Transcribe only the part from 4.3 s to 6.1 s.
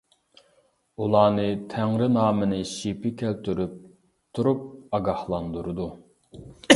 تۇرۇپ ئاگاھلاندۇرىدۇ.